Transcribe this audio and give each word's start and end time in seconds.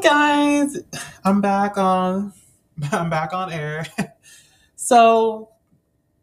guys, 0.00 0.78
I'm 1.24 1.42
back 1.42 1.76
on. 1.76 2.32
I'm 2.92 3.10
back 3.10 3.34
on 3.34 3.52
air. 3.52 3.86
so, 4.76 5.50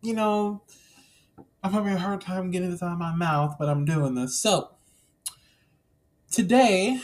you 0.01 0.13
know, 0.15 0.63
I'm 1.63 1.71
having 1.73 1.93
a 1.93 1.99
hard 1.99 2.21
time 2.21 2.49
getting 2.49 2.71
this 2.71 2.81
out 2.81 2.93
of 2.93 2.97
my 2.97 3.15
mouth, 3.15 3.55
but 3.59 3.69
I'm 3.69 3.85
doing 3.85 4.15
this. 4.15 4.39
So, 4.39 4.71
today 6.31 6.99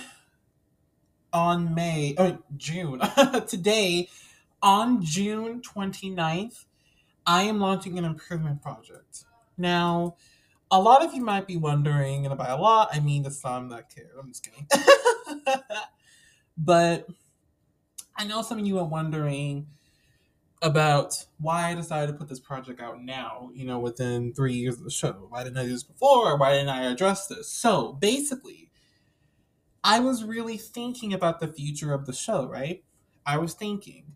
on 1.32 1.76
May, 1.76 2.16
oh, 2.18 2.40
June, 2.58 3.02
today 3.48 4.10
on 4.64 5.04
June 5.04 5.62
29th, 5.62 6.66
I 7.26 7.44
am 7.44 7.60
launching 7.60 8.00
an 8.00 8.06
improvement 8.06 8.64
project. 8.64 9.26
Now, 9.58 10.16
a 10.72 10.82
lot 10.82 11.06
of 11.06 11.14
you 11.14 11.24
might 11.24 11.46
be 11.46 11.56
wondering, 11.56 12.26
and 12.26 12.36
by 12.36 12.48
a 12.48 12.58
lot, 12.58 12.90
I 12.92 13.00
mean 13.00 13.22
the 13.22 13.32
some 13.32 13.70
that 13.70 13.94
care. 13.94 14.10
I'm 14.20 14.30
just 14.30 14.44
kidding. 14.44 14.68
But 16.58 17.08
I 18.16 18.26
know 18.26 18.42
some 18.42 18.60
of 18.60 18.66
you 18.66 18.78
are 18.80 18.86
wondering 18.86 19.68
about 20.62 21.26
why 21.40 21.70
I 21.70 21.76
decided 21.76 22.08
to 22.08 22.18
put 22.18 22.30
this 22.30 22.40
project 22.40 22.80
out 22.80 23.04
now, 23.04 23.50
you 23.54 23.66
know, 23.66 23.80
within 23.80 24.34
three 24.34 24.54
years 24.54 24.78
of 24.78 24.86
the 24.86 24.92
show. 24.92 25.28
Why 25.30 25.44
didn't 25.44 25.58
I 25.58 25.64
do 25.64 25.70
this 25.70 25.84
before? 25.84 26.38
Why 26.38 26.52
didn't 26.52 26.70
I 26.70 26.84
address 26.86 27.28
this? 27.28 27.52
So 27.52 27.94
basically, 27.94 28.72
I 29.84 30.00
was 30.00 30.24
really 30.24 30.58
thinking 30.58 31.14
about 31.14 31.42
the 31.42 31.50
future 31.50 31.94
of 31.94 32.06
the 32.06 32.14
show, 32.14 32.48
right? 32.48 32.84
I 33.26 33.38
was 33.38 33.54
thinking, 33.54 34.14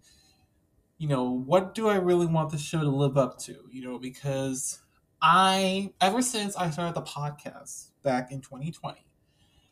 you 0.97 1.09
know, 1.09 1.29
what 1.29 1.75
do 1.75 1.89
I 1.89 1.95
really 1.95 2.25
want 2.25 2.51
the 2.51 2.57
show 2.57 2.79
to 2.79 2.89
live 2.89 3.17
up 3.17 3.37
to? 3.39 3.55
You 3.69 3.83
know, 3.83 3.99
because 3.99 4.79
I, 5.21 5.93
ever 5.99 6.21
since 6.21 6.55
I 6.55 6.69
started 6.69 6.95
the 6.95 7.01
podcast 7.01 7.89
back 8.03 8.31
in 8.31 8.39
2020, 8.39 9.05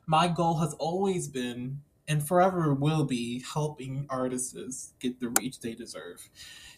my 0.08 0.28
goal 0.28 0.56
has 0.58 0.74
always 0.74 1.30
been 1.30 1.82
and 2.08 2.26
forever 2.26 2.74
will 2.74 3.04
be 3.04 3.44
helping 3.54 4.06
artists 4.10 4.94
get 5.00 5.20
the 5.20 5.30
reach 5.40 5.60
they 5.60 5.74
deserve. 5.74 6.30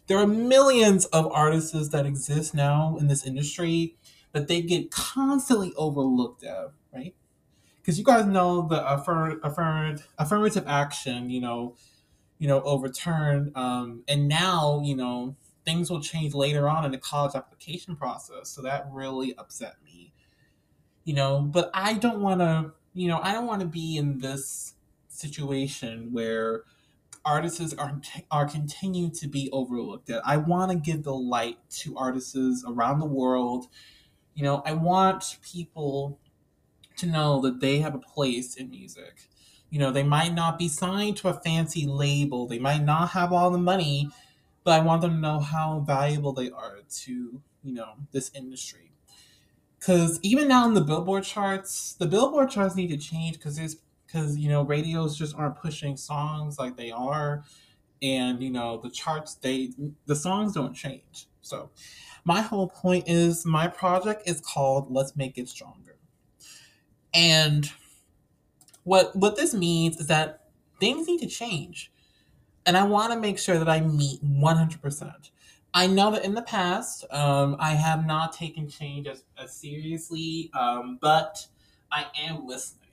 There 0.07 0.17
are 0.17 0.27
millions 0.27 1.05
of 1.05 1.27
artists 1.31 1.89
that 1.89 2.05
exist 2.05 2.53
now 2.53 2.97
in 2.99 3.07
this 3.07 3.25
industry, 3.25 3.97
but 4.31 4.47
they 4.47 4.61
get 4.61 4.91
constantly 4.91 5.73
overlooked 5.75 6.43
at, 6.43 6.71
right? 6.93 7.13
Because 7.81 7.97
you 7.97 8.05
guys 8.05 8.25
know 8.25 8.67
the 8.67 8.85
affirm, 8.85 9.39
affirm, 9.43 9.97
affirmative 10.17 10.63
action, 10.67 11.29
you 11.29 11.41
know, 11.41 11.75
you 12.37 12.47
know, 12.47 12.61
overturned, 12.61 13.51
um, 13.55 14.03
and 14.07 14.27
now 14.27 14.81
you 14.83 14.95
know 14.95 15.35
things 15.65 15.89
will 15.89 16.01
change 16.01 16.33
later 16.33 16.69
on 16.69 16.85
in 16.85 16.91
the 16.91 16.97
college 16.97 17.35
application 17.35 17.95
process. 17.95 18.49
So 18.49 18.61
that 18.61 18.87
really 18.91 19.35
upset 19.37 19.75
me, 19.83 20.13
you 21.03 21.13
know. 21.13 21.41
But 21.41 21.69
I 21.73 21.95
don't 21.95 22.21
want 22.21 22.41
to, 22.41 22.71
you 22.93 23.07
know, 23.07 23.19
I 23.21 23.33
don't 23.33 23.47
want 23.47 23.61
to 23.61 23.67
be 23.67 23.97
in 23.97 24.19
this 24.19 24.75
situation 25.17 26.11
where 26.11 26.63
artists 27.25 27.73
are 27.73 28.01
are 28.31 28.47
continuing 28.47 29.11
to 29.11 29.27
be 29.27 29.49
overlooked. 29.51 30.11
I 30.25 30.37
want 30.37 30.71
to 30.71 30.77
give 30.77 31.03
the 31.03 31.15
light 31.15 31.59
to 31.81 31.97
artists 31.97 32.63
around 32.67 32.99
the 32.99 33.05
world. 33.05 33.67
You 34.35 34.43
know, 34.43 34.63
I 34.65 34.73
want 34.73 35.39
people 35.43 36.19
to 36.97 37.05
know 37.05 37.41
that 37.41 37.59
they 37.59 37.79
have 37.79 37.95
a 37.95 37.99
place 37.99 38.55
in 38.55 38.69
music. 38.69 39.27
You 39.69 39.79
know, 39.79 39.91
they 39.91 40.03
might 40.03 40.33
not 40.33 40.57
be 40.57 40.67
signed 40.69 41.17
to 41.17 41.29
a 41.29 41.33
fancy 41.33 41.85
label, 41.85 42.47
they 42.47 42.59
might 42.59 42.83
not 42.83 43.09
have 43.11 43.33
all 43.33 43.51
the 43.51 43.57
money, 43.57 44.09
but 44.63 44.79
I 44.79 44.83
want 44.83 45.01
them 45.01 45.11
to 45.11 45.17
know 45.17 45.39
how 45.39 45.81
valuable 45.81 46.33
they 46.33 46.49
are 46.51 46.79
to, 46.89 47.11
you 47.63 47.73
know, 47.73 47.95
this 48.11 48.31
industry. 48.33 48.91
Because 49.79 50.19
even 50.23 50.47
now 50.47 50.67
in 50.67 50.73
the 50.73 50.81
Billboard 50.81 51.23
charts, 51.23 51.93
the 51.93 52.07
Billboard 52.07 52.49
charts 52.49 52.75
need 52.75 52.87
to 52.87 52.97
change 52.97 53.37
because 53.37 53.57
there's 53.57 53.77
because 54.07 54.37
you 54.37 54.49
know 54.49 54.63
radios 54.63 55.17
just 55.17 55.35
aren't 55.35 55.57
pushing 55.57 55.97
songs 55.97 56.57
like 56.57 56.77
they 56.77 56.91
are. 56.91 57.43
And 58.01 58.41
you 58.43 58.51
know 58.51 58.79
the 58.81 58.89
charts 58.91 59.35
they 59.35 59.71
the 60.05 60.15
songs 60.15 60.53
don't 60.53 60.73
change. 60.73 61.27
So 61.41 61.71
my 62.25 62.41
whole 62.41 62.69
point 62.69 63.05
is 63.07 63.45
my 63.45 63.67
project 63.67 64.23
is 64.27 64.41
called 64.41 64.91
let's 64.91 65.15
make 65.15 65.37
it 65.37 65.49
stronger. 65.49 65.97
And 67.13 67.71
what 68.83 69.15
what 69.15 69.35
this 69.35 69.53
means 69.53 69.97
is 69.99 70.07
that 70.07 70.49
things 70.79 71.07
need 71.07 71.19
to 71.19 71.27
change. 71.27 71.91
And 72.65 72.77
i 72.77 72.83
want 72.83 73.13
to 73.13 73.19
make 73.19 73.39
sure 73.39 73.57
that 73.59 73.69
i 73.69 73.79
meet 73.81 74.23
100% 74.23 75.31
i 75.73 75.87
know 75.87 76.11
that 76.11 76.25
in 76.25 76.35
the 76.35 76.41
past 76.41 77.05
um, 77.11 77.55
i 77.59 77.71
have 77.71 78.05
not 78.05 78.33
taken 78.33 78.67
change 78.69 79.07
as, 79.07 79.23
as 79.37 79.55
seriously 79.55 80.51
um, 80.53 80.99
but 81.01 81.47
i 81.91 82.07
am 82.17 82.45
listening 82.45 82.86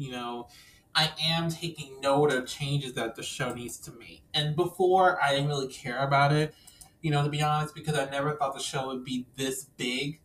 you 0.00 0.10
know, 0.10 0.48
I 0.94 1.12
am 1.22 1.50
taking 1.50 2.00
note 2.00 2.32
of 2.32 2.46
changes 2.46 2.94
that 2.94 3.14
the 3.14 3.22
show 3.22 3.52
needs 3.52 3.76
to 3.80 3.92
make. 3.92 4.22
And 4.32 4.56
before, 4.56 5.22
I 5.22 5.34
didn't 5.34 5.48
really 5.48 5.68
care 5.68 6.02
about 6.02 6.32
it, 6.32 6.54
you 7.02 7.10
know, 7.10 7.22
to 7.22 7.28
be 7.28 7.42
honest, 7.42 7.74
because 7.74 7.96
I 7.96 8.08
never 8.08 8.34
thought 8.34 8.54
the 8.54 8.62
show 8.62 8.86
would 8.88 9.04
be 9.04 9.26
this 9.36 9.66
big, 9.76 10.20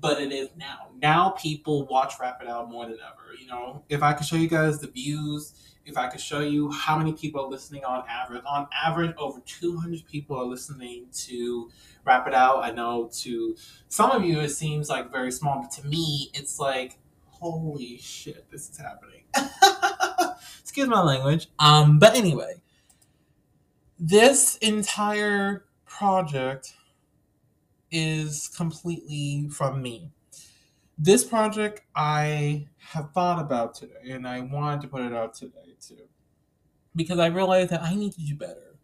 but 0.00 0.20
it 0.20 0.32
is 0.32 0.48
now. 0.56 0.88
Now 1.00 1.30
people 1.30 1.86
watch 1.86 2.14
Rap 2.18 2.40
It 2.40 2.48
Out 2.48 2.70
more 2.70 2.86
than 2.86 2.94
ever. 2.94 3.34
You 3.38 3.48
know, 3.48 3.84
if 3.88 4.02
I 4.02 4.14
could 4.14 4.26
show 4.26 4.36
you 4.36 4.48
guys 4.48 4.78
the 4.78 4.86
views, 4.86 5.52
if 5.84 5.98
I 5.98 6.08
could 6.08 6.20
show 6.20 6.40
you 6.40 6.70
how 6.70 6.98
many 6.98 7.12
people 7.12 7.44
are 7.44 7.48
listening 7.48 7.84
on 7.84 8.04
average, 8.08 8.42
on 8.46 8.66
average, 8.84 9.14
over 9.18 9.40
200 9.40 10.06
people 10.06 10.36
are 10.36 10.44
listening 10.44 11.06
to 11.26 11.70
Rap 12.04 12.26
It 12.26 12.34
Out. 12.34 12.64
I 12.64 12.70
know 12.70 13.10
to 13.20 13.56
some 13.88 14.10
of 14.10 14.24
you 14.24 14.40
it 14.40 14.50
seems 14.50 14.88
like 14.88 15.12
very 15.12 15.30
small, 15.30 15.60
but 15.60 15.70
to 15.72 15.86
me, 15.86 16.30
it's 16.32 16.58
like, 16.58 16.98
holy 17.40 17.98
shit, 17.98 18.50
this 18.50 18.68
is 18.70 18.78
happening. 18.78 19.24
Excuse 20.60 20.88
my 20.88 21.02
language. 21.02 21.48
Um, 21.58 21.98
but 21.98 22.14
anyway, 22.14 22.54
this 23.98 24.56
entire 24.58 25.64
project 25.86 26.74
is 27.90 28.48
completely 28.48 29.48
from 29.50 29.82
me. 29.82 30.10
This 30.96 31.24
project 31.24 31.82
I 31.94 32.68
have 32.78 33.12
thought 33.12 33.40
about 33.40 33.74
today, 33.74 34.10
and 34.10 34.26
I 34.26 34.40
wanted 34.40 34.82
to 34.82 34.88
put 34.88 35.02
it 35.02 35.12
out 35.12 35.34
today 35.34 35.74
too, 35.80 36.08
because 36.94 37.18
I 37.18 37.26
realized 37.26 37.70
that 37.70 37.82
I 37.82 37.94
need 37.94 38.12
to 38.14 38.20
do 38.20 38.34
better 38.34 38.76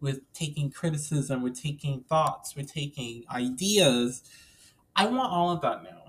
with 0.00 0.20
taking 0.32 0.70
criticism, 0.70 1.42
with 1.42 1.60
taking 1.60 2.00
thoughts, 2.02 2.56
with 2.56 2.72
taking 2.72 3.24
ideas. 3.30 4.22
I 4.96 5.06
want 5.06 5.32
all 5.32 5.50
of 5.50 5.60
that 5.60 5.82
now. 5.82 5.99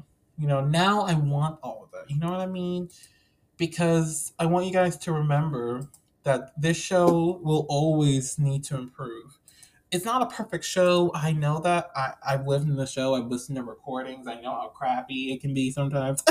You 0.41 0.47
know, 0.47 0.61
now 0.61 1.03
I 1.03 1.13
want 1.13 1.59
all 1.61 1.83
of 1.83 1.91
that. 1.91 2.09
You 2.09 2.19
know 2.19 2.31
what 2.31 2.41
I 2.41 2.47
mean? 2.47 2.89
because 3.61 4.33
I 4.39 4.47
want 4.47 4.65
you 4.65 4.73
guys 4.73 4.97
to 4.97 5.13
remember 5.13 5.87
that 6.23 6.59
this 6.59 6.77
show 6.77 7.39
will 7.43 7.67
always 7.69 8.39
need 8.39 8.63
to 8.63 8.75
improve. 8.75 9.37
It's 9.91 10.03
not 10.03 10.23
a 10.23 10.25
perfect 10.25 10.65
show. 10.65 11.11
I 11.13 11.31
know 11.31 11.59
that. 11.59 11.91
I, 11.95 12.13
I've 12.25 12.47
lived 12.47 12.67
in 12.67 12.75
the 12.75 12.87
show. 12.87 13.13
I've 13.13 13.27
listened 13.27 13.57
to 13.57 13.63
recordings. 13.63 14.27
I 14.27 14.41
know 14.41 14.49
how 14.49 14.69
crappy 14.69 15.31
it 15.31 15.41
can 15.41 15.53
be 15.53 15.69
sometimes. 15.69 16.23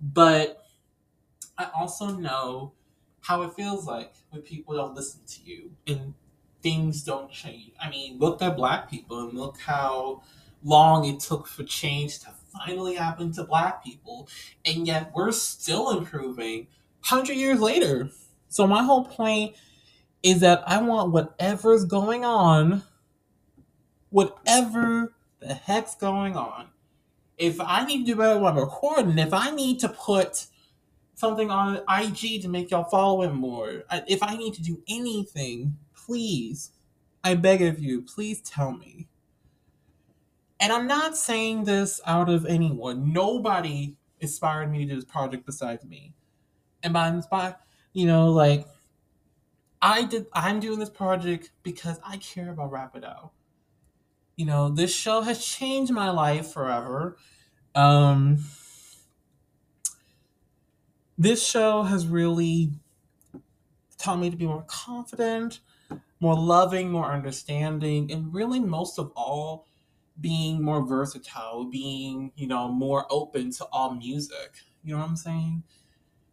but 0.00 0.66
I 1.56 1.70
also 1.78 2.08
know 2.08 2.72
how 3.20 3.42
it 3.42 3.54
feels 3.54 3.86
like 3.86 4.14
when 4.30 4.42
people 4.42 4.74
don't 4.74 4.96
listen 4.96 5.20
to 5.28 5.42
you 5.44 5.70
and 5.86 6.14
things 6.60 7.04
don't 7.04 7.30
change. 7.30 7.70
I 7.80 7.88
mean, 7.88 8.18
look 8.18 8.42
at 8.42 8.56
black 8.56 8.90
people 8.90 9.28
and 9.28 9.38
look 9.38 9.60
how 9.60 10.22
long 10.64 11.04
it 11.04 11.20
took 11.20 11.46
for 11.46 11.62
change 11.62 12.18
to 12.20 12.28
finally 12.52 12.94
happen 12.94 13.32
to 13.32 13.44
black 13.44 13.84
people, 13.84 14.28
and 14.64 14.86
yet 14.86 15.12
we're 15.14 15.32
still 15.32 15.96
improving 15.96 16.66
100 17.08 17.34
years 17.34 17.60
later. 17.60 18.10
So, 18.48 18.66
my 18.66 18.82
whole 18.82 19.04
point 19.04 19.56
is 20.22 20.40
that 20.40 20.62
I 20.66 20.80
want 20.80 21.12
whatever's 21.12 21.84
going 21.84 22.24
on, 22.24 22.82
whatever 24.10 25.12
the 25.40 25.54
heck's 25.54 25.94
going 25.94 26.36
on, 26.36 26.68
if 27.36 27.60
I 27.60 27.84
need 27.84 28.06
to 28.06 28.12
do 28.12 28.16
better 28.16 28.38
when 28.38 28.52
I'm 28.52 28.58
recording, 28.58 29.18
if 29.18 29.34
I 29.34 29.50
need 29.50 29.80
to 29.80 29.88
put 29.88 30.46
something 31.14 31.50
on 31.50 31.82
IG 31.88 32.42
to 32.42 32.48
make 32.48 32.70
y'all 32.70 32.84
follow 32.84 33.22
it 33.22 33.32
more, 33.32 33.84
if 34.06 34.22
I 34.22 34.36
need 34.36 34.54
to 34.54 34.62
do 34.62 34.82
anything, 34.88 35.76
please, 35.94 36.70
I 37.22 37.34
beg 37.34 37.62
of 37.62 37.80
you, 37.80 38.02
please 38.02 38.40
tell 38.40 38.72
me. 38.72 39.08
And 40.64 40.72
I'm 40.72 40.86
not 40.86 41.14
saying 41.14 41.64
this 41.64 42.00
out 42.06 42.30
of 42.30 42.46
anyone. 42.46 43.12
Nobody 43.12 43.98
inspired 44.20 44.72
me 44.72 44.78
to 44.78 44.84
do 44.86 44.94
this 44.94 45.04
project 45.04 45.44
besides 45.44 45.84
me. 45.84 46.14
Am 46.82 46.96
I 46.96 47.08
inspired? 47.08 47.56
You 47.92 48.06
know, 48.06 48.30
like 48.30 48.66
I 49.82 50.04
did 50.04 50.24
I'm 50.32 50.60
doing 50.60 50.78
this 50.78 50.88
project 50.88 51.50
because 51.64 52.00
I 52.02 52.16
care 52.16 52.48
about 52.48 52.72
Rap 52.72 52.96
It 52.96 53.04
Out. 53.04 53.32
You 54.36 54.46
know, 54.46 54.70
this 54.70 54.94
show 54.94 55.20
has 55.20 55.44
changed 55.44 55.92
my 55.92 56.08
life 56.08 56.54
forever. 56.54 57.18
Um 57.74 58.38
this 61.18 61.46
show 61.46 61.82
has 61.82 62.06
really 62.06 62.70
taught 63.98 64.18
me 64.18 64.30
to 64.30 64.36
be 64.36 64.46
more 64.46 64.64
confident, 64.66 65.60
more 66.20 66.40
loving, 66.40 66.90
more 66.90 67.12
understanding, 67.12 68.10
and 68.10 68.32
really 68.32 68.60
most 68.60 68.98
of 68.98 69.12
all, 69.14 69.66
being 70.20 70.62
more 70.62 70.84
versatile, 70.84 71.64
being, 71.64 72.32
you 72.36 72.46
know, 72.46 72.68
more 72.68 73.06
open 73.10 73.50
to 73.52 73.64
all 73.72 73.94
music. 73.94 74.56
You 74.82 74.94
know 74.94 75.00
what 75.00 75.08
I'm 75.08 75.16
saying? 75.16 75.62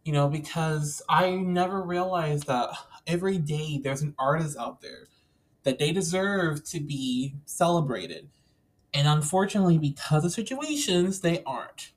You 0.04 0.12
know, 0.12 0.28
because 0.28 1.02
I 1.08 1.36
never 1.36 1.82
realized 1.82 2.46
that 2.46 2.70
every 3.06 3.38
day 3.38 3.80
there's 3.82 4.02
an 4.02 4.14
artist 4.18 4.56
out 4.58 4.80
there 4.80 5.08
that 5.64 5.78
they 5.78 5.92
deserve 5.92 6.64
to 6.64 6.80
be 6.80 7.34
celebrated. 7.44 8.28
And 8.94 9.08
unfortunately, 9.08 9.78
because 9.78 10.24
of 10.24 10.32
situations, 10.32 11.20
they 11.20 11.42
aren't. 11.44 11.92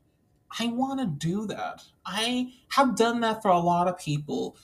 I 0.57 0.67
want 0.67 0.99
to 1.01 1.05
do 1.05 1.45
that. 1.47 1.83
I 2.05 2.53
have 2.69 2.95
done 2.95 3.19
that 3.21 3.41
for 3.41 3.49
a 3.49 3.59
lot 3.59 3.87
of 3.87 3.97
people. 3.97 4.55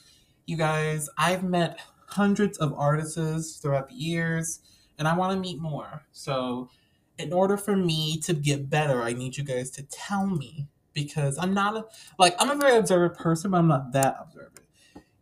You 0.45 0.55
guys, 0.55 1.09
I've 1.17 1.43
met 1.43 1.79
hundreds 2.07 2.57
of 2.57 2.73
artists 2.73 3.57
throughout 3.57 3.89
the 3.89 3.95
years, 3.95 4.59
and 4.97 5.07
I 5.07 5.15
want 5.15 5.33
to 5.33 5.39
meet 5.39 5.59
more. 5.59 6.03
So, 6.11 6.69
in 7.17 7.33
order 7.33 7.57
for 7.57 7.75
me 7.75 8.19
to 8.21 8.33
get 8.33 8.69
better, 8.69 9.03
I 9.03 9.13
need 9.13 9.37
you 9.37 9.43
guys 9.43 9.69
to 9.71 9.83
tell 9.83 10.25
me 10.25 10.67
because 10.93 11.37
I'm 11.37 11.53
not 11.53 11.75
a, 11.77 11.85
like 12.17 12.35
I'm 12.39 12.49
a 12.51 12.55
very 12.55 12.77
observant 12.77 13.17
person, 13.17 13.51
but 13.51 13.57
I'm 13.57 13.67
not 13.67 13.93
that 13.93 14.17
observant. 14.21 14.59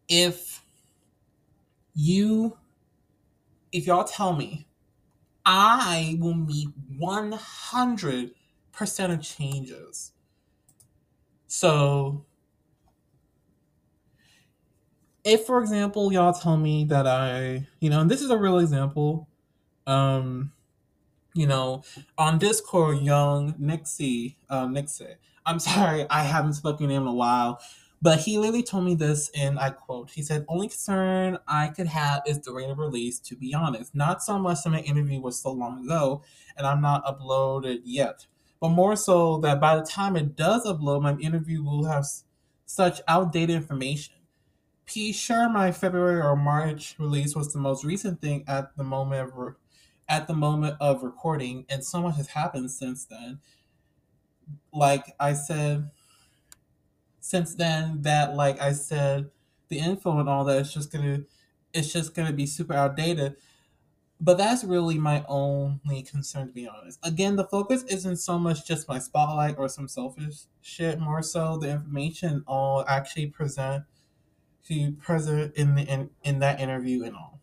If 0.07 0.63
you 1.94 2.57
if 3.71 3.86
y'all 3.86 4.03
tell 4.03 4.33
me 4.33 4.68
I 5.45 6.18
will 6.19 6.36
meet 6.36 6.69
100% 7.00 8.31
of 9.12 9.21
changes. 9.21 10.12
So, 11.47 12.25
if 15.24 15.45
for 15.45 15.59
example, 15.59 16.13
y'all 16.13 16.33
tell 16.33 16.56
me 16.56 16.85
that 16.85 17.07
I, 17.07 17.68
you 17.80 17.89
know, 17.89 18.01
and 18.01 18.12
this 18.12 18.21
is 18.21 18.30
a 18.30 18.38
real 18.38 18.59
example, 18.59 19.27
um, 19.88 20.51
you 21.39 21.47
know, 21.47 21.83
on 22.18 22.38
Discord, 22.38 23.00
young 23.00 23.56
Nixie, 23.57 24.38
uh, 24.50 24.68
Nixie, 24.68 25.15
I'm 25.45 25.59
sorry, 25.71 26.06
I 26.09 26.24
haven't 26.24 26.53
spoken 26.53 26.89
to 26.89 26.94
him 26.94 27.03
in 27.03 27.07
a 27.07 27.13
while. 27.13 27.62
But 28.01 28.19
he 28.19 28.38
literally 28.38 28.63
told 28.63 28.86
me 28.86 28.95
this, 28.95 29.30
and 29.36 29.59
I 29.59 29.71
quote, 29.71 30.12
he 30.12 30.21
said, 30.21 30.45
Only 30.47 30.68
concern 30.68 31.38
I 31.47 31.68
could 31.68 31.88
have 31.88 32.21
is 32.25 32.39
the 32.39 32.53
rate 32.53 32.69
of 32.69 32.77
release, 32.77 33.19
to 33.19 33.36
be 33.36 33.53
honest. 33.53 33.94
Not 33.94 34.24
so 34.24 34.38
much 34.38 34.63
that 34.63 34.69
my 34.69 34.80
interview 34.80 35.19
was 35.19 35.41
so 35.41 35.51
long 35.51 35.86
ago, 35.86 36.24
and 36.57 36.65
I'm 36.65 36.81
not 36.81 37.06
uploaded 37.06 37.81
yet, 37.83 38.25
but 38.62 38.69
more 38.69 38.95
so 38.95 39.38
that 39.39 39.59
by 39.59 39.75
the 39.75 39.83
time 39.83 40.15
it 40.15 40.35
does 40.35 40.65
upload, 40.65 41.01
my 41.01 41.18
interview 41.18 41.62
will 41.62 41.85
have 41.85 42.06
such 42.65 43.01
outdated 43.07 43.56
information. 43.56 44.15
P. 44.85 45.12
Sure, 45.12 45.50
my 45.50 45.71
February 45.71 46.21
or 46.21 46.35
March 46.35 46.95
release 47.00 47.35
was 47.35 47.51
the 47.51 47.59
most 47.59 47.83
recent 47.83 48.21
thing 48.21 48.44
at 48.47 48.75
the 48.77 48.83
moment 48.83 49.30
of 49.30 49.56
at 50.09 50.27
the 50.27 50.33
moment 50.33 50.77
of 50.81 51.03
recording, 51.03 51.65
and 51.69 51.83
so 51.85 52.01
much 52.01 52.15
has 52.17 52.29
happened 52.29 52.71
since 52.71 53.06
then. 53.06 53.39
Like 54.71 55.15
I 55.19 55.33
said, 55.33 55.89
since 57.19 57.56
then 57.56 58.01
that 58.03 58.35
like 58.35 58.59
I 58.61 58.73
said, 58.73 59.31
the 59.67 59.79
info 59.79 60.19
and 60.19 60.29
all 60.29 60.44
that 60.45 60.57
is 60.61 60.73
just 60.73 60.91
gonna 60.91 61.23
it's 61.73 61.91
just 61.94 62.15
gonna 62.15 62.33
be 62.33 62.45
super 62.45 62.73
outdated. 62.73 63.35
But 64.21 64.38
that's 64.38 64.63
really 64.63 65.00
my 65.00 65.25
only 65.27 66.03
concern 66.03 66.47
to 66.47 66.53
be 66.53 66.67
honest. 66.67 67.00
Again, 67.03 67.38
the 67.38 67.45
focus 67.45 67.83
isn't 67.83 68.17
so 68.17 68.39
much 68.39 68.67
just 68.67 68.88
my 68.88 69.00
spotlight 69.00 69.57
or 69.57 69.69
some 69.69 69.88
selfish 69.88 70.41
shit, 70.61 71.00
more 71.00 71.23
so 71.23 71.57
the 71.57 71.71
information 71.71 72.44
I'll 72.47 72.85
actually 72.88 73.27
present 73.27 73.85
to 74.65 74.94
present 74.94 75.56
in 75.56 75.75
the 75.75 75.83
in, 75.83 76.11
in 76.23 76.39
that 76.39 76.59
interview 76.59 77.03
and 77.03 77.15
all. 77.15 77.38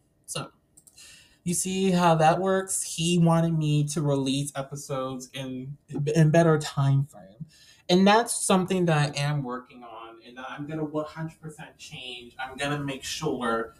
You 1.46 1.54
see 1.54 1.90
how 1.90 2.16
that 2.16 2.40
works? 2.40 2.82
He 2.82 3.18
wanted 3.18 3.56
me 3.56 3.84
to 3.88 4.02
release 4.02 4.52
episodes 4.56 5.30
in 5.32 5.76
in 6.14 6.30
better 6.30 6.58
time 6.58 7.06
frame 7.06 7.46
and 7.88 8.06
that's 8.06 8.34
something 8.34 8.86
that 8.86 9.16
I 9.16 9.20
am 9.20 9.42
working 9.42 9.82
on, 9.82 10.16
and 10.26 10.38
I'm 10.38 10.66
gonna 10.66 10.84
100% 10.84 11.78
change. 11.78 12.34
I'm 12.38 12.56
gonna 12.56 12.80
make 12.82 13.04
sure 13.04 13.74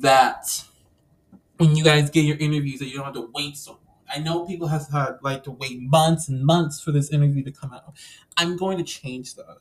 that 0.00 0.64
when 1.58 1.76
you 1.76 1.84
guys 1.84 2.10
get 2.10 2.24
your 2.24 2.38
interviews, 2.38 2.80
that 2.80 2.86
you 2.86 2.96
don't 2.96 3.04
have 3.04 3.14
to 3.14 3.30
wait 3.34 3.56
so 3.56 3.72
long. 3.72 3.80
I 4.14 4.18
know 4.18 4.46
people 4.46 4.68
have 4.68 4.88
had 4.90 5.18
like 5.22 5.44
to 5.44 5.50
wait 5.50 5.80
months 5.80 6.28
and 6.28 6.44
months 6.44 6.80
for 6.80 6.92
this 6.92 7.10
interview 7.10 7.42
to 7.44 7.52
come 7.52 7.72
out. 7.72 7.94
I'm 8.36 8.56
going 8.56 8.78
to 8.78 8.84
change 8.84 9.34
that. 9.34 9.58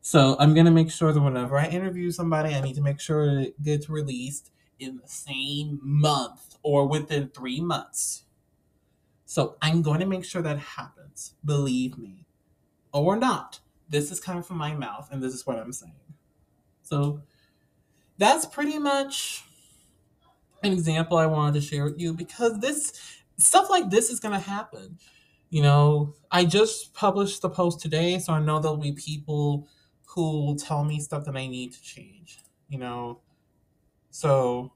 So 0.00 0.36
I'm 0.38 0.54
gonna 0.54 0.70
make 0.70 0.90
sure 0.90 1.12
that 1.12 1.20
whenever 1.20 1.58
I 1.58 1.66
interview 1.66 2.10
somebody, 2.10 2.54
I 2.54 2.60
need 2.60 2.74
to 2.74 2.82
make 2.82 3.00
sure 3.00 3.40
it 3.40 3.62
gets 3.62 3.88
released 3.88 4.50
in 4.78 4.96
the 4.96 5.08
same 5.08 5.80
month 5.82 6.51
or 6.62 6.86
within 6.86 7.28
three 7.28 7.60
months. 7.60 8.24
So 9.24 9.56
I'm 9.62 9.82
going 9.82 10.00
to 10.00 10.06
make 10.06 10.24
sure 10.24 10.42
that 10.42 10.58
happens. 10.58 11.34
Believe 11.44 11.96
me 11.98 12.26
or 12.92 13.16
not. 13.16 13.60
This 13.88 14.10
is 14.10 14.20
coming 14.20 14.42
from 14.42 14.58
my 14.58 14.74
mouth, 14.74 15.08
and 15.10 15.22
this 15.22 15.34
is 15.34 15.46
what 15.46 15.58
I'm 15.58 15.72
saying. 15.72 15.94
So 16.82 17.22
that's 18.18 18.46
pretty 18.46 18.78
much 18.78 19.44
an 20.62 20.72
example 20.72 21.16
I 21.16 21.26
wanted 21.26 21.60
to 21.60 21.66
share 21.66 21.84
with 21.84 22.00
you 22.00 22.12
because 22.14 22.60
this 22.60 22.92
stuff 23.36 23.68
like 23.70 23.90
this 23.90 24.10
is 24.10 24.20
going 24.20 24.34
to 24.34 24.46
happen. 24.46 24.98
You 25.50 25.62
know, 25.62 26.14
I 26.30 26.44
just 26.44 26.94
published 26.94 27.42
the 27.42 27.50
post 27.50 27.80
today, 27.80 28.18
so 28.18 28.32
I 28.32 28.40
know 28.40 28.60
there'll 28.60 28.76
be 28.76 28.92
people 28.92 29.68
who 30.06 30.46
will 30.46 30.56
tell 30.56 30.84
me 30.84 31.00
stuff 31.00 31.24
that 31.24 31.36
I 31.36 31.46
need 31.46 31.72
to 31.72 31.82
change. 31.82 32.38
You 32.68 32.78
know, 32.78 33.20
so 34.10 34.72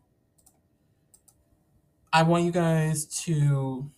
I 2.13 2.23
want 2.23 2.45
you 2.45 2.53
guys 2.53 3.05
to 3.25 3.91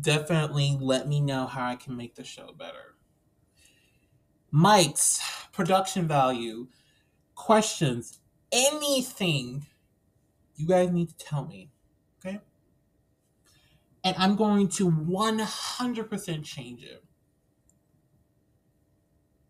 definitely 0.00 0.76
let 0.80 1.08
me 1.08 1.20
know 1.20 1.46
how 1.46 1.66
I 1.66 1.76
can 1.76 1.96
make 1.96 2.14
the 2.14 2.24
show 2.24 2.52
better 2.58 2.92
mics, 4.52 5.20
production 5.52 6.06
value, 6.06 6.68
questions, 7.34 8.18
anything, 8.50 9.66
you 10.56 10.66
guys 10.66 10.90
need 10.90 11.08
to 11.08 11.16
tell 11.16 11.46
me. 11.46 11.70
Okay? 12.24 12.40
And 14.04 14.14
I'm 14.18 14.36
going 14.36 14.68
to 14.68 14.90
100% 14.90 16.44
change 16.44 16.84
it. 16.84 17.04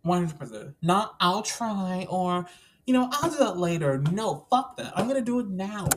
100%. 0.07 0.75
Not 0.83 1.15
I'll 1.21 1.43
try 1.43 2.07
or, 2.09 2.47
you 2.87 2.93
know, 2.93 3.09
I'll 3.13 3.31
do 3.31 3.39
that 3.39 3.57
later. 3.57 3.99
No, 3.99 4.47
fuck 4.51 4.77
that. 4.77 4.93
I'm 4.97 5.09
going 5.09 5.19
to 5.19 5.25
do 5.25 5.41
it 5.41 5.49
now. 5.49 5.89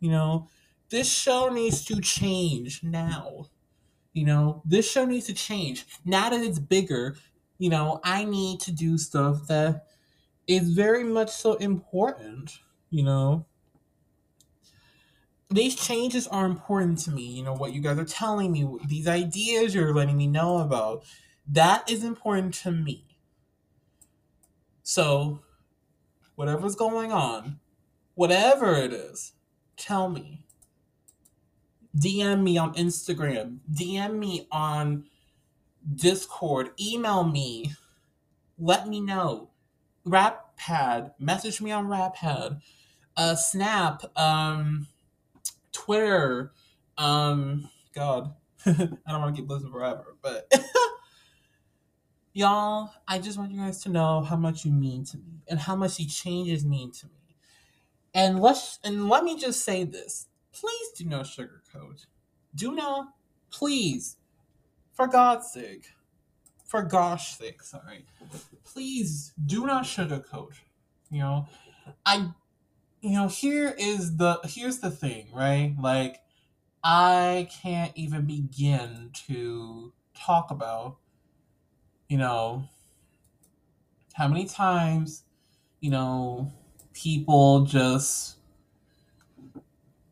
You 0.00 0.10
know, 0.10 0.48
this 0.92 1.10
show 1.10 1.48
needs 1.48 1.86
to 1.86 2.00
change 2.02 2.82
now. 2.82 3.46
You 4.12 4.26
know, 4.26 4.62
this 4.66 4.88
show 4.88 5.06
needs 5.06 5.26
to 5.26 5.32
change. 5.32 5.86
Now 6.04 6.28
that 6.28 6.42
it's 6.42 6.58
bigger, 6.58 7.16
you 7.58 7.70
know, 7.70 7.98
I 8.04 8.24
need 8.24 8.60
to 8.60 8.72
do 8.72 8.98
stuff 8.98 9.46
that 9.48 9.86
is 10.46 10.74
very 10.74 11.02
much 11.02 11.30
so 11.30 11.54
important, 11.54 12.58
you 12.90 13.02
know. 13.02 13.46
These 15.48 15.76
changes 15.76 16.28
are 16.28 16.44
important 16.44 16.98
to 17.00 17.10
me, 17.10 17.24
you 17.24 17.42
know, 17.42 17.54
what 17.54 17.72
you 17.72 17.80
guys 17.80 17.98
are 17.98 18.04
telling 18.04 18.52
me, 18.52 18.68
these 18.86 19.08
ideas 19.08 19.74
you're 19.74 19.94
letting 19.94 20.18
me 20.18 20.26
know 20.26 20.58
about, 20.58 21.04
that 21.48 21.90
is 21.90 22.04
important 22.04 22.52
to 22.54 22.70
me. 22.70 23.16
So, 24.82 25.40
whatever's 26.34 26.74
going 26.74 27.12
on, 27.12 27.60
whatever 28.14 28.74
it 28.74 28.92
is, 28.92 29.32
tell 29.78 30.10
me. 30.10 30.44
DM 31.96 32.42
me 32.42 32.56
on 32.58 32.74
Instagram, 32.74 33.58
DM 33.72 34.18
me 34.18 34.46
on 34.50 35.04
Discord, 35.94 36.70
email 36.80 37.24
me, 37.24 37.72
let 38.58 38.88
me 38.88 39.00
know. 39.00 39.50
Wattpad, 40.06 41.12
message 41.18 41.60
me 41.60 41.70
on 41.70 41.86
Wattpad, 41.86 42.60
uh, 43.16 43.34
Snap, 43.34 44.02
um, 44.18 44.88
Twitter, 45.72 46.52
um, 46.98 47.68
God, 47.94 48.34
I 48.66 48.72
don't 48.74 49.20
want 49.20 49.34
to 49.34 49.40
keep 49.40 49.50
listening 49.50 49.72
forever, 49.72 50.16
but 50.22 50.52
y'all, 52.32 52.90
I 53.06 53.18
just 53.18 53.38
want 53.38 53.52
you 53.52 53.60
guys 53.60 53.82
to 53.82 53.90
know 53.90 54.22
how 54.22 54.36
much 54.36 54.64
you 54.64 54.72
mean 54.72 55.04
to 55.06 55.18
me 55.18 55.42
and 55.48 55.58
how 55.58 55.76
much 55.76 55.96
these 55.96 56.14
changes 56.14 56.64
mean 56.64 56.90
to 56.92 57.06
me. 57.06 57.36
And 58.14 58.40
let's 58.40 58.78
and 58.84 59.08
let 59.08 59.24
me 59.24 59.38
just 59.38 59.64
say 59.64 59.84
this: 59.84 60.26
please 60.52 60.90
do 60.96 61.04
not 61.04 61.26
sugarcoat. 61.26 62.06
Do 62.54 62.74
not, 62.74 63.14
please 63.50 64.16
for 64.92 65.06
God's 65.06 65.50
sake, 65.50 65.86
for 66.66 66.82
gosh 66.82 67.36
sake, 67.36 67.62
sorry, 67.62 68.04
please 68.64 69.32
do 69.44 69.66
not 69.66 69.84
sugarcoat. 69.84 70.52
You 71.10 71.20
know, 71.20 71.48
I, 72.06 72.30
you 73.00 73.10
know, 73.10 73.28
here 73.28 73.74
is 73.78 74.16
the 74.16 74.38
here's 74.44 74.78
the 74.78 74.90
thing, 74.90 75.28
right? 75.32 75.74
Like, 75.80 76.20
I 76.84 77.48
can't 77.62 77.92
even 77.94 78.26
begin 78.26 79.10
to 79.26 79.92
talk 80.14 80.50
about, 80.50 80.96
you 82.08 82.18
know, 82.18 82.68
how 84.14 84.28
many 84.28 84.46
times, 84.46 85.24
you 85.80 85.90
know, 85.90 86.52
people 86.92 87.64
just 87.64 88.36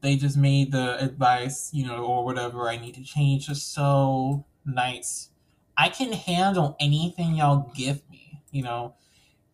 they 0.03 0.17
just 0.17 0.37
made 0.37 0.73
the 0.73 0.99
advice, 1.03 1.71
you 1.73 1.87
know, 1.87 2.05
or 2.05 2.25
whatever 2.25 2.69
I 2.69 2.77
need 2.79 2.95
to 2.95 3.05
change 3.05 3.47
just 3.47 3.73
so 3.73 4.45
nice. 4.65 5.31
I 5.77 5.89
can 5.89 6.13
handle 6.13 6.77
anything 6.81 7.35
y'all 7.37 7.73
give 7.75 8.09
me, 8.11 8.43
you 8.51 8.63
know. 8.63 8.95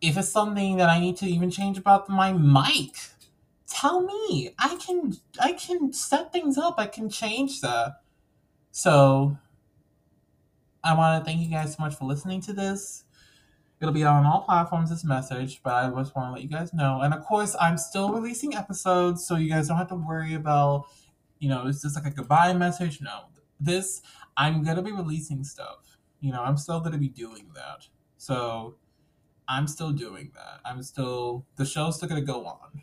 if 0.01 0.17
it's 0.17 0.29
something 0.29 0.77
that 0.77 0.89
I 0.89 0.99
need 0.99 1.17
to 1.17 1.25
even 1.27 1.51
change 1.51 1.77
about 1.77 2.09
my 2.09 2.33
mic, 2.33 2.95
tell 3.67 4.01
me. 4.01 4.53
I 4.59 4.75
can 4.77 5.17
I 5.41 5.53
can 5.53 5.93
set 5.93 6.31
things 6.33 6.57
up. 6.57 6.75
I 6.77 6.87
can 6.87 7.09
change 7.09 7.61
that. 7.61 8.01
So 8.71 9.37
I 10.83 10.93
want 10.93 11.21
to 11.21 11.25
thank 11.29 11.41
you 11.41 11.49
guys 11.49 11.73
so 11.75 11.83
much 11.83 11.95
for 11.95 12.05
listening 12.05 12.41
to 12.41 12.53
this. 12.53 13.03
It'll 13.79 13.93
be 13.93 14.03
on 14.03 14.25
all 14.25 14.41
platforms, 14.41 14.89
this 14.89 15.03
message, 15.03 15.61
but 15.63 15.73
I 15.73 15.89
just 15.89 16.15
want 16.15 16.29
to 16.29 16.31
let 16.33 16.41
you 16.41 16.49
guys 16.49 16.73
know. 16.73 17.01
And 17.01 17.13
of 17.13 17.23
course, 17.23 17.55
I'm 17.61 17.77
still 17.77 18.11
releasing 18.11 18.55
episodes, 18.55 19.25
so 19.25 19.35
you 19.35 19.49
guys 19.49 19.67
don't 19.67 19.77
have 19.77 19.89
to 19.89 19.95
worry 19.95 20.33
about, 20.33 20.85
you 21.39 21.47
know, 21.47 21.67
it's 21.67 21.83
just 21.83 21.95
like 21.95 22.05
a 22.05 22.15
goodbye 22.15 22.53
message. 22.53 23.01
No, 23.01 23.25
this, 23.59 24.01
I'm 24.35 24.63
to 24.77 24.81
be 24.81 24.91
releasing 24.91 25.43
stuff. 25.43 25.97
You 26.21 26.31
know, 26.31 26.41
I'm 26.41 26.57
still 26.57 26.81
to 26.93 26.97
be 26.97 27.09
doing 27.09 27.51
that. 27.53 27.87
So 28.17 28.77
I'm 29.47 29.67
still 29.67 29.91
doing 29.91 30.31
that. 30.33 30.61
I'm 30.65 30.81
still, 30.81 31.45
the 31.55 31.65
show's 31.65 31.97
still 31.97 32.09
to 32.09 32.25
go 32.25 32.45
on. 32.45 32.81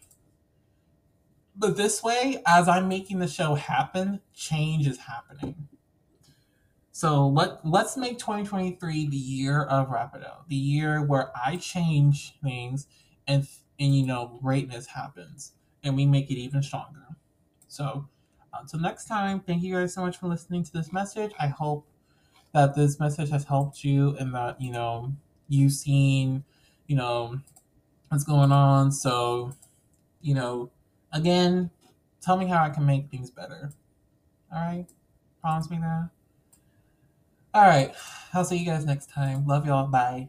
But 1.57 1.77
this 1.77 2.03
way, 2.03 2.43
as 2.47 2.69
I'm 2.69 2.89
making 2.89 3.19
the 3.19 3.29
show 3.29 3.55
happen, 3.55 4.21
change 4.33 4.87
is 4.87 4.99
happening. 4.99 5.69
So 6.97 7.27
let 7.27 7.67
let's 7.67 7.97
make 7.97 8.21
2023 8.21 9.09
the 9.09 9.17
year 9.17 9.65
of 9.65 9.91
Rap 9.91 10.15
It 10.15 10.25
Out, 10.25 10.49
the 10.49 10.55
year 10.55 11.03
where 11.03 11.33
I 11.37 11.57
change 11.57 12.37
things 12.41 12.87
and 13.27 13.49
and 13.81 13.97
you 13.97 14.07
know 14.07 14.39
greatness 14.41 14.87
happens 14.87 15.55
and 15.83 15.97
we 15.97 16.07
make 16.07 16.31
it 16.31 16.37
even 16.37 16.63
stronger. 16.63 17.17
So 17.67 18.07
uh, 18.53 18.59
until 18.61 18.79
next 18.79 19.07
time, 19.07 19.41
thank 19.41 19.65
you 19.65 19.75
guys 19.75 19.93
so 19.93 20.03
much 20.03 20.19
for 20.19 20.29
listening 20.29 20.63
to 20.63 20.73
this 20.73 20.93
message. 20.93 21.33
I 21.37 21.49
hope 21.49 21.85
that 22.53 22.77
this 22.77 23.01
message 23.01 23.31
has 23.31 23.43
helped 23.43 23.83
you 23.83 24.17
and 24.21 24.33
that 24.33 24.61
you 24.61 24.71
know 24.71 25.15
you've 25.49 25.73
seen 25.73 26.45
you 26.87 26.95
know 26.95 27.41
what's 28.09 28.23
going 28.23 28.53
on. 28.53 28.93
So 28.93 29.53
you 30.23 30.35
know 30.35 30.71
again, 31.13 31.71
tell 32.21 32.37
me 32.37 32.47
how 32.47 32.63
I 32.63 32.71
can 32.71 32.87
make 32.87 33.11
things 33.11 33.33
better. 33.33 33.73
All 34.55 34.61
right, 34.61 34.87
promise 35.43 35.69
me 35.69 35.79
that. 35.79 36.14
All 37.55 37.63
right. 37.63 37.95
I'll 38.33 38.45
see 38.45 38.57
you 38.57 38.67
guys 38.67 38.85
next 38.85 39.11
time. 39.11 39.47
Love 39.47 39.67
y'all. 39.67 39.87
Bye. 39.87 40.29